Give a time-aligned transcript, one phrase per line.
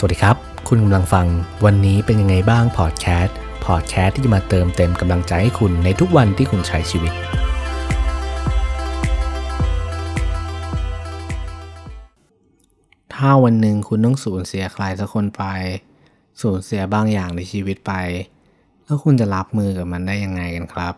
[0.00, 0.36] สวัสดีครับ
[0.68, 1.26] คุณกำลังฟัง
[1.64, 7.12] วันนี้เป็นยังไงบ้างพอดแคสต์พอดแคสต์ที่จะมาเติมเต็มกำลังใจให้คุณในทุกวันที่คุณใช้ชีวิต
[13.14, 15.42] ถ้าวันหนึ่งคุณต้องสูญเสียใครสักคนไป
[16.42, 17.92] สูญเสียบางอย่างในชีวิตไป
[18.84, 20.94] แล้วคุณจะรับมือกับมันได้ยังไงกันครับ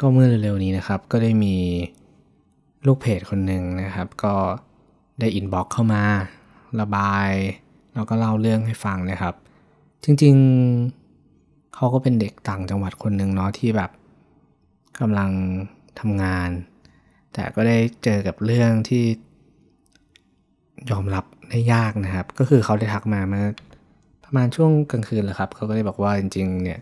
[0.00, 1.56] ก็เมื่อเร็วๆนี้นะครับก็ได้มี
[2.86, 4.34] ลูกเพจคนหนึ่งนะครับ ก็
[5.20, 6.02] ได้อินบ็อกเข้ามา
[6.80, 7.30] ระบาย
[7.98, 9.34] แล้วก็เล่าเรื่องให้ฟังนะครับ
[10.04, 13.90] จริงๆเขาก็เป็นเด็กต่างจังหวัดคนหนึ่งเนาะที่แบบ
[15.00, 15.30] กำลัง
[16.00, 16.50] ทำงาน
[17.32, 19.04] แต่ก็ได้เจอกับเรื่องที่
[20.90, 23.46] ยอมรับได้ยากนะครับ ก็คือเขาได้ทักมาเมื่อ
[24.24, 26.80] ประมาณช่วงกลางคืนแหละครับเขาก็ได้บอกว่าจริงๆเนี่ย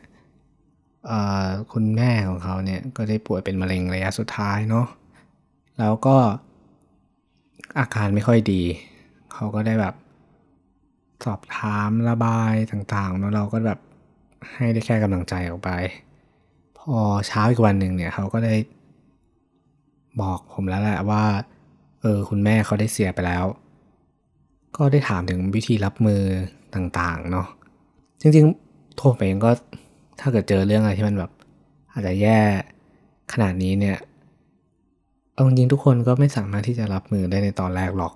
[1.73, 4.87] คุณแม่ของเขาเนี่ยก็ได้ป่วยเป็นมะเร็งระยะสุดท้ายเนาะ
[5.79, 6.17] แล้วก็
[7.79, 8.63] อาการไม่ค่อยดี
[9.35, 9.95] เขาก็ได้แบบ
[11.27, 13.81] สอบถามระบายต่างๆเนาะเราก็แบบ
[14.55, 15.71] ให้ได้แค่กำลังใจออกไป
[16.79, 16.97] พอ
[17.27, 18.55] เช้าอีกวันหนึ่งเนี่ยเขาก็ได้
[20.21, 21.25] บอกผมแล้วแหละว่า
[22.01, 23.45] เออคุณแม่เขาได้เสียไปแล้ว
[24.77, 26.23] ก็ได้ถามถึงวิธีรับมือ
[26.75, 27.47] ต่างๆเนาะ
[28.21, 29.51] จริงๆโทรไปเองก็
[30.21, 31.31] ถ้าเกิดเจอเรื่องอะไรที่มันแบบ
[31.93, 32.41] อาจจะแย่
[33.33, 33.99] ขนาดนี้เนี่ย
[35.35, 38.13] เอาจริงทุกคนก็ไม่สามารถที่จะรับมือได้ในตอนแรกหรอก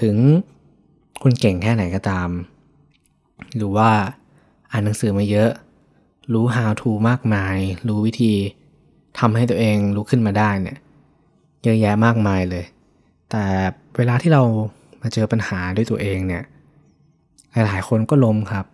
[0.00, 0.16] ถึง
[1.22, 2.28] คุณเก่งแค่ไหนก็ตาม
[3.56, 3.90] หรือว่า
[4.70, 5.50] อ่านหนังสือมาเยอะ
[6.32, 7.56] รู้ how to มากมาย
[7.88, 8.34] รู้วิธี
[9.18, 10.78] ทำให้ตัวเองลุกขึ้นมาได้เนี่ย
[11.64, 12.64] เยอะแยะมากมายเลย
[13.30, 13.44] แต่
[13.96, 14.42] เวลาที่เรา
[15.02, 16.44] มาเจอปัญหาด้วยตัวเองเนี่ย
[17.52, 18.66] หลายๆคนก็ล้มครับ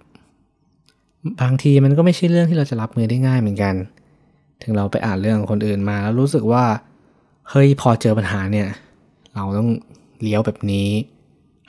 [1.40, 3.74] บางทีมันก็ไม่ใช่เรื่องที่เราจะรับมือได้ง่ายเหมือนกัน
[4.62, 6.64] ถึงเราไปอ่านเรื่องคนอื่นมาแล้วรู้สึกว่า
[7.50, 8.68] เฮ้ยพอเจอปัญหาเนี่ย
[9.34, 9.68] เราต้อง
[10.22, 10.88] เลี้ยวแบบนี้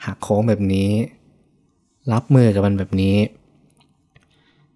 [0.04, 0.90] หักโค้งแบบนี้
[2.12, 3.16] รับมือกับมันแบบนี้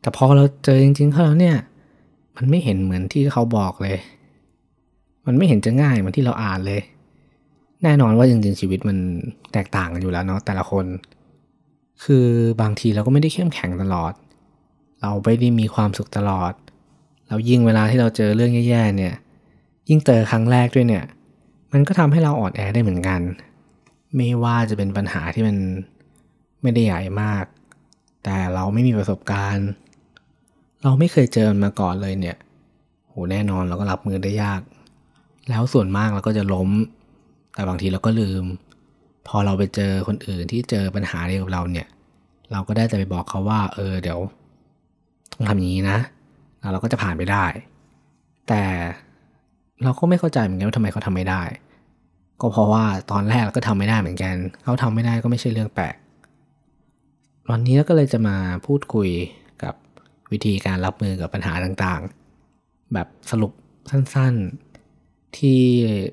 [0.01, 1.57] แต่พอเราเจอจริงๆเขาแล้วเนี่ย
[2.37, 3.97] มันไม่เห็นเหมือนที่เขาบอกเลย
[5.27, 6.81] มันไม่เห็นจะง่ายเหมือนที่เราอ่านเลย
[7.83, 8.97] แน่นอนว่าจริงๆชีวิตมัน
[9.53, 10.87] แตกต่างกันอยู่แล้วเนาะแต่ละคน
[12.05, 12.27] คือ
[12.61, 14.13] บางทีเราก็ไม่ได้เข้มแข็งตลอด
[15.01, 16.53] เราไม่ได้มีความสุขตลอด
[17.29, 19.15] เรายิ่งเวลาที่เราเจอเรื่องแย่ๆเนี่ย
[19.89, 21.05] ยิ่งเจอครั้งแรกด้วยเนี่ย
[21.73, 23.21] มันก็ทำให้เราอ่อนแอได้เหมือนกัน
[24.17, 25.57] ไม่ว่าจะเป็นปัญหาที่มัน
[26.63, 27.45] ไม่ได้ใหญ่มาก
[28.25, 29.69] แต่เราไม่มีประสบการณ์
[30.83, 32.37] เราไม่เคยเจอมาก่อนเลยเนี่ย
[33.09, 34.61] โหแน่นอนเราก็รับมือได้ยาก
[35.49, 36.71] แล้วส่วนมากเราก็จะล้ม
[37.55, 38.45] แต่บางทีเราก็ลืม
[39.29, 41.89] พอเราไปเจอคนอื่นที่เจอปัญหาเดียวกับเราเนี่ย
[42.53, 44.19] เราก็ได้แต่ไปบอกเขาว่า เออเดี๋ยว
[45.37, 45.99] ต้องทำอย่างนี้นะ
[46.61, 47.45] แล้วเราก็จะผ่านไปได้
[48.49, 48.63] แต่
[49.85, 51.43] เราก็ไม่เข้าใจเหมือนกันว่าทำไมเขาทำไม่ได้
[52.41, 55.95] ก็เพราะว่าตอนแรกเราก็ทำไม่ได้เหมือนกัน เขาทำไม่ได้ก็ไม่ใช่เรื่องแปลก
[57.51, 58.37] วันนี้ก็เลยจะมา
[58.67, 59.11] พูดคุย
[59.63, 59.75] กับ
[60.33, 63.53] วิธีการรับมือกับปัญหาต่างๆ แบบสรุป
[63.91, 65.61] สั้นๆ ที่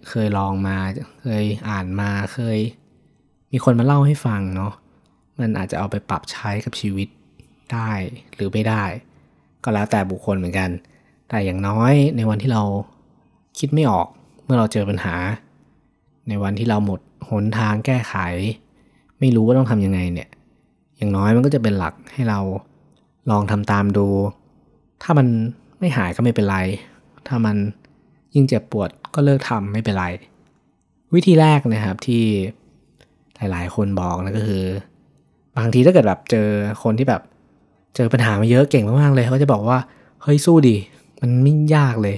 [0.09, 0.77] เคยลองมา
[1.23, 2.57] เคยอ่านมาเคย
[3.51, 4.73] มีคนมาเล่าให้ฟังเนาะ
[5.39, 7.07] มันอาจจะเอาไปปรับใช้กับชีวิต
[7.73, 7.91] ได้
[8.35, 8.83] หรือไม่ได้
[9.63, 10.69] ก็แล้วแต่บุคคลเหมือนกัน
[11.29, 12.63] แต่อย่างน้อยในวันที่เรา
[13.59, 14.07] คิดไม่ออก
[14.43, 15.15] เมื่อเราเจอปัญหา
[16.27, 16.99] ในวันที่เราหมด
[17.29, 18.13] หนทางแก้ไข
[19.19, 20.29] ไม่รู้ว่าต้องทำยังไงเนี่ย
[20.97, 22.39] อย่างน้อยมันก็จะเป็นหลักให้เรา
[23.31, 24.07] ลองทำตามดู
[25.03, 25.27] ถ้ามัน
[25.79, 26.57] ไม่หายก็ไม่เป็นไร
[27.27, 27.55] ถ้ามัน
[28.33, 30.05] ยิ่งเจ็บปวดก็เลิกทำไม่เป็นไร
[31.15, 32.23] วิธีแรกนะครับที่
[33.37, 34.63] หลายๆ คนบอกนะก็คือ
[35.57, 36.47] บางทีถ้าเกิดแบบเจอ
[36.83, 37.21] คนที่แบบ
[37.95, 39.77] เจอปัญหามาเยอะเก่งมากๆเลยเขาจะบอกว่า
[40.23, 40.75] เฮ้ยสู้ดิ
[41.21, 42.17] มันไม่ยากเลย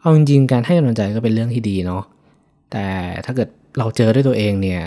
[0.00, 2.02] เอาจริงๆการให้กำลังใจก็เป็นเรื่องที่ดีเนาะ
[2.74, 2.88] แต่
[3.26, 3.48] ถ้าเกิด
[3.78, 4.82] เราเจอด้วยตัวเองเนี่ย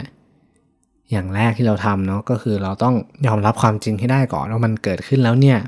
[1.12, 2.96] อย่างแรกที่เราทำเนาะก็คือเราต้อง
[3.28, 5.60] ยอมรับความจริงให้ได้ก่อนว่ามันเกิดขึ้นแล้วเนี่ย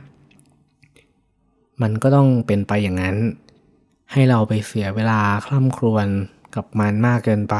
[1.81, 3.15] มันก็ต้องเป็นไปอย่างนั้น
[4.11, 6.07] ให้เราไปเสียเวลาคล่ำครวญ
[6.55, 7.55] กับมันมากเกินไป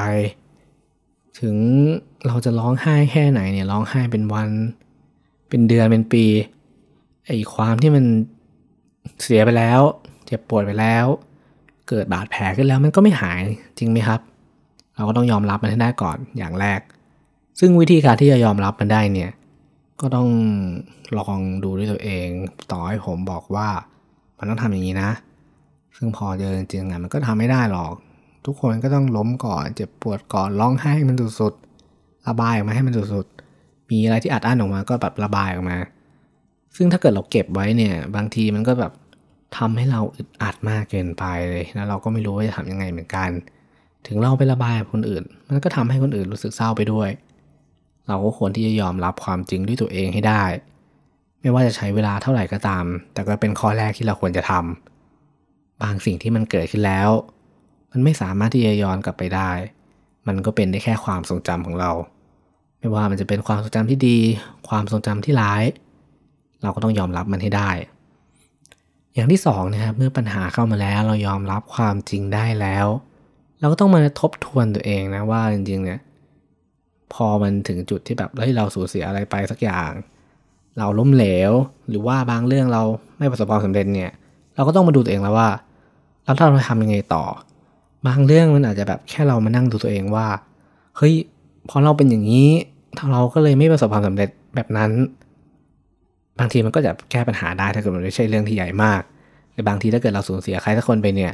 [1.40, 1.56] ถึง
[2.28, 4.50] เราจะร้องไห้แค่ไหนเนี่ยร้องไห้เป็นวัน
[5.50, 6.26] เป็นเดือนเป็นปี
[7.26, 8.06] ไอ้ความที่มัน
[9.22, 9.82] เสียไปแล้ว
[10.26, 11.06] เจ็บปวดไปแล้ว
[11.90, 13.42] เกิดบาดแผลขึ้นแล้วมันก็ไม่หาย
[13.78, 14.20] จริงไหมครับ
[15.00, 16.80] เราก็ต้องยอมรับมันให้ได้ก่อนอย่างแรก
[17.60, 19.32] ซึ่งวิธีการที่จะยอมรับมันได้เนี่ย
[20.02, 20.30] ก็ต้อง
[21.18, 22.28] ลองดูด้วยตัวเอง
[22.72, 23.68] ต่อให้ผมบอกว่า
[24.38, 25.10] มันต้องทำอย่างนี้นะ
[25.98, 27.94] ซึ่งพอเจอจริงๆมันก็ทำไม่ได้หรอก
[28.46, 35.78] ทุกคนก็ต้องล้มก่อนเจ็บปวดก่อนร้องไห้มันสุดๆระบายออกมาให้มันสุดๆมีอะไรที่อัดอั้นออกมาก็แบบระบายออกมา
[36.76, 38.94] ซึ่งถ้าเกิดเราเก็บไว้เนี่ย บางทีมันก็แบบ
[39.58, 43.30] ทำให้เราอึดอัดมากเกินไปเลยแล้วเราก็ไม่รู้ว่าจะทำยังไงเหมือนกัน
[44.08, 47.10] ถึงเราไประบายกับคนอื่น มันก็ทำให้คนอื่นรู้สึกเศร้าไปด้วย
[48.08, 50.44] เราก็ควรที่จะยอมรับความจริงด้วยตัวเองให้ได้
[51.42, 57.10] ไม่ว่าจะใช้เวลาเท่าไหร่ก็ตาม แต่ก็เป็นข้อแรกที่เราควรจะทำบางสิ่งที่มันเกิดขึ้นแล้ว
[57.92, 59.52] มันไม่สามารถที่จะย้อนกลับไปได้
[60.28, 61.92] มันก็เป็นได้แค่ความทรงจำของเรา
[62.80, 64.18] ไม่ว่ามันจะเป็นความทรงจำที่ดี
[64.70, 65.64] ความทรงจำที่ร้าย
[66.62, 67.70] เราก็ต้องยอมรับมันให้ได้
[69.14, 72.88] อย่างที่สองนะครับเมื่อปัญหาเข้ามาแล้วเรายอมรับความจริงได้แล้ว
[73.60, 76.00] เราก็ต้องมาทบทวนตัวเองนะว่าจริงๆเนี่ย
[77.14, 79.92] พอมันถึงจุดที่แบบเฮ้ยเราสูญเสียอะไรไปสักอย่าง
[80.78, 81.52] เราล้มเหลว
[81.90, 82.84] หรือว่าบางเรื่องเรา
[83.18, 84.12] ไม่ประสบความสำเร็จเนี่ย
[84.56, 85.50] เราก็ต้องมาดูตัวเองแล้วว่า
[86.24, 87.24] เราถ้าเราทำยังไงต่อ
[88.08, 90.28] บางเรื่องมันอาจจะแบบแค่เรามานั่งดูตัวเองว่า
[90.98, 91.14] เฮ้ย
[91.70, 92.50] พอเราเป็นอย่างนี้
[93.12, 94.92] เราก็เลยไม่ประสบความสำเร็จแบบนั้น
[96.40, 99.02] บางทีมันก็จะแก้ปัญหาได้ถ้าเกิดมันไม่ใช่เรื่องที่ใหญ่มาก
[99.54, 101.34] แต่บางทีถ้าเกิดเราสูญเสียใครสักคนไปเนี่ย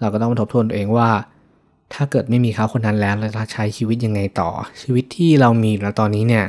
[0.00, 1.08] เราก็ต้องมาทบทวนตัวเองว่า
[1.94, 4.50] ถ้าเกิดไม่มีเขาคนนั้นแล้วเราจะใช้ชีวิตยังไงต่อ
[4.82, 6.46] ชีวิตที่เรามีแล้วตอนนี้เนี่ย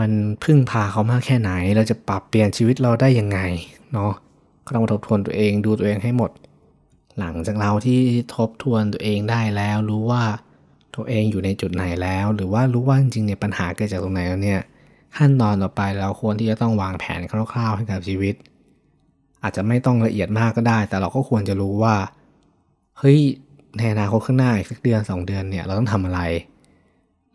[0.00, 0.10] มัน
[0.44, 3.38] พึ่งพาเขามากแค่ไหน เราจะปรับเปลี่ยนชีวิตเราได้ยังไง
[3.92, 4.12] เนาะ
[4.66, 6.30] ก็ต้องมาทบทวนตัวเองดูตัวเองให้หมด
[7.18, 8.00] หลังจากเราที่
[8.36, 10.22] ทบทวนตัวเองได้แล้ว รู้ว่า
[10.96, 14.60] ตัวเองอยู่ในจุดไหนแล้ว หรือว่ารู้ว่าจริงๆเนี่ยปัญหาเกิดจากตรงไหนแล้วเนี่ย
[15.16, 18.34] ขั้นตอนต่อไปเราควรที่จะต้องวางแผนคร่าวๆให้กับชีวิต
[19.42, 21.94] อาจจะไม่ต้องละเอียดมากก็ได้ แต่เราก็ควรจะรู้ว่า
[22.98, 23.18] เฮ้ย
[23.78, 26.20] ในอนาคตข้างหน้าอีกสักเดือนสองเดือนเนี่ยเราต้องทำอะไร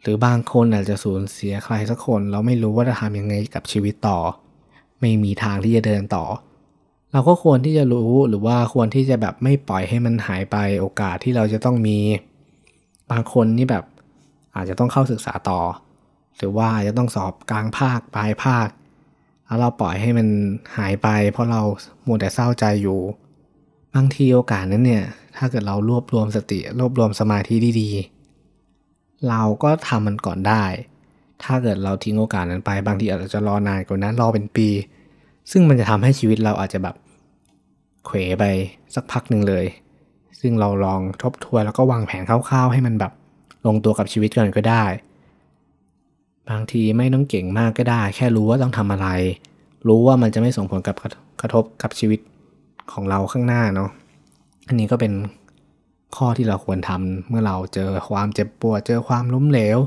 [0.01, 4.19] หรือบางคนอาจจะสูญเสียใครสักคน เราไม่รู้ว่าจะทำยังไงกับชีวิตต่อ
[4.99, 6.25] ไม่มีทางที่จะเดินต่อ
[7.11, 11.97] เราก็ควรที่จะรู้หรือว่าควรที่จะแบบไม่ปล่อยให้มันหายไปโอกาสที่เราจะต้องมี
[13.11, 13.83] บางคนนี่แบบ
[14.55, 15.59] อาจจะต้องเข้าศึกษาต่อ
[16.37, 18.67] หรือว่าอาจจะต้องสอบกลางภาคปลายภาค
[19.45, 20.27] แล้วเราปล่อยให้มัน
[20.77, 21.61] หายไป เพราะเรา
[22.07, 22.99] มัวแต่เศร้าใจอยู่
[23.95, 25.03] บางทีโอกาสนั้นเนี่ย
[25.37, 30.63] ถ้าเกิดเรารวบรวมสติ รวบรวมสมาธิดีๆ เราก็ทำมันก่อนได้
[31.43, 34.67] ถ้าเกิดเราทิ้งโอกาสนั้นไป บางทีอาจจะรอนานกว่านั้นรอเป็นปี
[35.51, 36.95] ซึ่งมันจะทำให้ชีวิตเราอาจจะแบบ
[38.05, 38.43] เขวไป
[38.95, 39.65] สักพักหนึ่งเลย
[40.39, 43.11] ซึ่งเราลองทบทวนแล้วก็วางแผนคร่าวๆ ให้มันแบบ
[43.65, 44.83] ลงตัวกับชีวิตก่อนก็ได้
[46.49, 49.07] บางทีไม่ต้องเก่งมากก็ได้ แค่รู้ว่าต้องทำอะไร
[49.87, 50.95] รู้ว่ามันจะไม่ส่งผลกับ
[51.41, 52.19] กระทบกับชีวิต
[52.93, 53.89] ของเราข้างหน้าเนาะ
[54.67, 55.13] อันนี้ก็เป็น
[56.15, 59.79] ข้อที่เราควรทำเมื่อเราเจอความเจ็บปวด เจอความล้มเหลว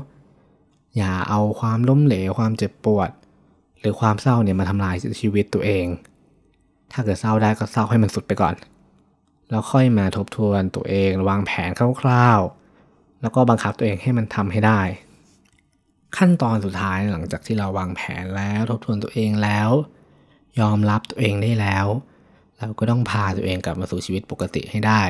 [0.97, 3.09] อย่าเอาความล้มเหลว ความเจ็บปวด
[3.79, 5.85] หรือความเศร้าเนี่ยมาทำลายชีวิตตัวเอง
[6.91, 8.55] ถ้าเกิดเศร้าได้ก็เศร้าให้มันสุดไปก่อน
[9.49, 11.69] แล้วค่อยมาทบทวนตัวเองวางแผน
[12.01, 14.81] คร่าวๆ แล้วก็บังคับตัวเองให้มันทำให้ได้
[16.17, 19.69] ขั้นตอนสุดท้ายหลังจากที่เราวางแผนแล้วทบทวนตัวเองแล้ว
[20.59, 21.87] ยอมรับตัวเองได้แล้ว
[22.59, 25.01] เราก็ต้องพาตัวเองกลับมาสู่ชีวิตปกติให้ได้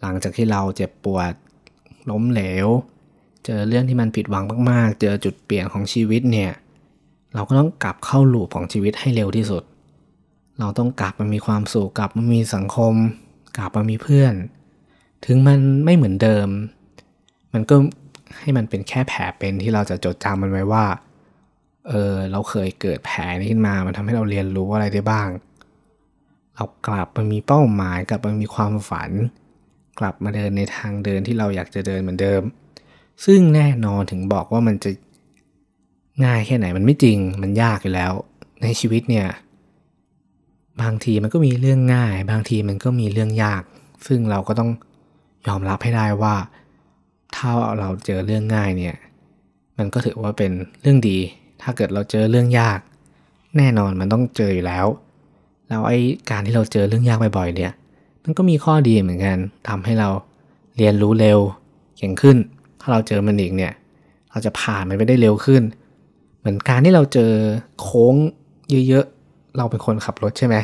[0.00, 1.32] หลังจากที่เราเจ็บปวด
[2.10, 2.66] ล้มเหลว
[3.44, 6.52] เจอเรื่องที่มันผิดหวังมากๆ เจอจุดเปลี่ยนของชีวิตเนี่ย
[7.34, 9.62] เราก็ต้องกลับเข้าลูปของชีวิตให้เร็วที่สุด
[10.60, 12.94] เราต้องกลับมามีความสุขกลับมามีสังคม
[13.58, 14.34] กลับมามีเพื่อน
[15.26, 16.48] ถึงมันไม่เหมือนเดิม
[17.52, 17.76] มันก็
[18.38, 20.84] ให้มันเป็นแค่แผลเป็นที่เราจะจดจำมันไว้ว่า
[21.88, 25.28] เออเราเคยเกิดแผลนี้ขึ้นมา มันทำให้เราเรียนรู้อะไรได้บ้าง
[26.58, 29.10] เอากลับมามีเป้าหมายกลับมามีความฝัน
[29.98, 32.42] กลับมาเดินในทางเดินที่เราอยากจะเดินเหมือนเดิม
[33.24, 34.90] ซึ่งแน่นอนถึงบอกว่ามันจะ
[36.24, 38.12] ง่ายแค่ไหนมันไม่จริงมันยากอยู่แล้ว
[38.62, 39.26] ในชีวิตเนี่ย
[40.82, 43.62] บางทีมันก็มีเรื่องง่าย บางทีมันก็มีเรื่องยาก
[44.06, 44.70] ซึ่งเราก็ต้อง
[45.46, 46.34] ยอมรับให้ได้ว่า
[47.36, 48.96] ถ้าเราเจอเรื่องง่ายเนี่ย
[49.78, 51.18] มันก็ถือว่าเป็นเรื่องดี
[51.62, 52.80] ถ้าเกิดเราเจอเรื่องยาก
[53.56, 54.86] แน่นอนมันต้องเจออยู่แล้ว
[55.68, 55.98] แล้วไอ้
[56.30, 57.72] การที่เราเจอเรื่องยากบ่อยๆเนี่ย
[58.24, 60.08] มันก็มีข้อดีเหมือนกันทำให้เรา
[60.76, 61.38] เรียนรู้เร็ว
[61.96, 62.36] เก่งขึ้น
[62.80, 63.72] ถ้าเราเจอมันอีกเนี่ย
[64.30, 65.62] เราจะผ่านมันไปได้เร็วขึ้น
[66.38, 67.32] เหมือนการที่เราเจอ
[67.80, 68.14] โค้ง
[68.88, 70.56] เยอะๆ เราเป็นคนขับรถใช่ไหม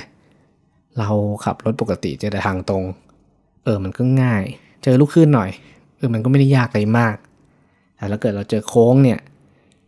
[0.98, 1.10] เรา
[1.44, 2.84] ขับรถปกติเจอแต่ทางตรง
[3.64, 4.42] เออมันก็ง่าย
[4.82, 5.50] เจอลูกขึ้นหน่อย
[5.96, 7.16] เออมันก็ไม่ได้ยากอะไรมาก
[7.96, 9.18] แต่ถ้าเกิดเราเจอโค้งเนี่ย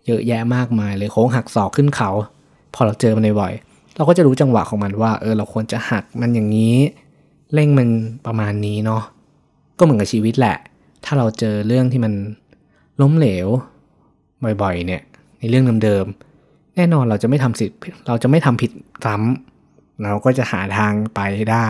[0.07, 2.11] เยอะแยะมากมายเลยโค้งหักศอกขึ้นเขา
[2.75, 3.53] พอเราเจอมันบ่อย
[3.97, 6.77] เราก็จะรู้จังหวะของมันว่า เออเราควรจะหักมันอย่างนี้
[7.55, 7.89] เร่งมัน
[8.27, 9.03] ประมาณนี้เนาะ
[9.79, 10.57] ก็เหมือนกับชีวิตแหละ
[11.05, 12.13] ถ้าเราเจอเรื่องที่มัน
[13.01, 13.49] ล้มเหลว
[14.63, 15.03] บ่อยๆ เนี่ย
[15.39, 18.71] ในเรื่องเดิมๆแน่นอนเราจะไม่ทำสิทธิ์เราจะไม่ทำผิด
[19.05, 21.69] ซ้ำเราก็จะหาทางไปได้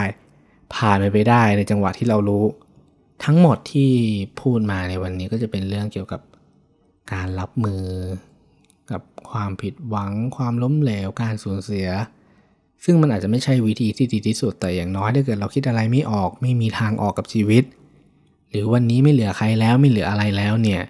[0.75, 2.45] ผ่านไปได้ในจังหวะที่เรารู้
[3.25, 3.90] ทั้งหมดที่
[4.40, 6.21] พูดมาในวันนี้ก็จะเป็นเรื่องเกี่ยวกับ
[7.12, 7.85] การรับมือ
[8.90, 11.88] กับความผิดหวัง ความล้มเหลว การสูญเสีย
[12.88, 17.64] ซึ่งมันอาจจะไม่ใช่วิธีที่ดีที่สุดแต่อย่างน้อยถ้าเกิดเราคิดอะไรไม่ออก ไม่มีทางออกกับชีวิต
[18.50, 20.82] หรือวันนี้ไม่เหลือใครแล้วไม่เหลืออะไรแล้วเนี่ย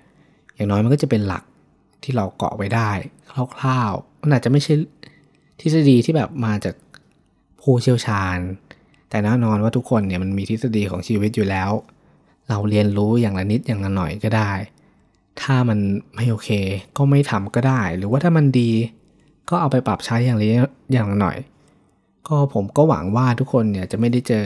[0.54, 1.42] อย่างน้อยมันก็จะเป็นหลัก
[2.02, 2.90] ที่เราเกาะไว้ได้
[3.56, 4.74] คร่าวๆมันอาจจะไม่ใช่
[5.60, 6.74] ทฤษฎีที่แบบมาจาก
[7.60, 8.38] ผู้เชี่ยวชาญ
[9.10, 11.70] แต่แน่นอนว่าทุกคนเนี่ยมันมีทฤษฎีของชีวิตอยู่แล้ว
[12.48, 14.52] เราเรียนรู้อย่างละนิดอย่างละหน่อยก็ได้
[15.40, 15.78] ถ้ามัน
[16.14, 16.50] ไม่โอเค
[16.96, 18.70] ก็ไม่ทำก็ได้ หรือว่าถ้ามันดี
[19.50, 20.48] ก็เอาไปปรับใช้อย่างละ
[20.92, 21.36] อย่างละหน่อย
[22.28, 24.44] ก็ผมก็หวังว่าทุกคนเนี่ยจะไม่ได้เจอ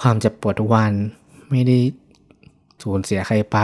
[0.00, 0.92] ความเจ็บปวดทุกวัน
[1.50, 1.78] ไม่ได้
[2.82, 3.58] สูญเสียใครไป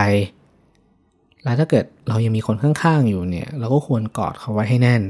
[1.43, 5.03] แล้วถ้าเกิดเรายังมีคนข้างๆอยู่เนี่ย เราก็ควรกอดเขาไว้ให้แน่น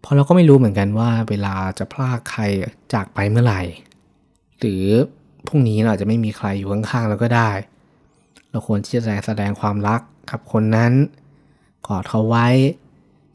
[0.00, 2.42] เพราะเราก็ไม่รู้เหมือนกันว่า เวลาจะพลากใคร
[2.92, 3.62] จากไปเมื่อไหร่
[4.58, 4.84] หรือ
[5.46, 7.50] พรุ่งนี้เราจะไม่มีใครอยู่ข้างๆเราก็ได้
[8.50, 10.00] เราควรที่จะแสดงความรัก
[10.30, 10.92] กับคนนั้น
[11.86, 12.48] กอดเขาไว้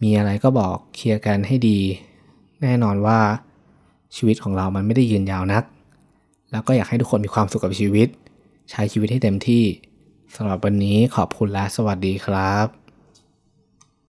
[0.03, 1.79] มีอะไรก็บอกเคลียร์กันให้ดี
[2.61, 3.19] แน่นอนว่า
[4.15, 5.63] ชีวิตของเรามันไม่ได้ยืนยาวนัก
[6.51, 8.07] แล้วก็อยากให้ทุกคนมีความสุขกับชีวิต
[8.71, 9.63] ใช้ชีวิตให้เต็มที่
[10.35, 12.76] สำหรับวันนี้ขอบคุณและสวัสดีครับ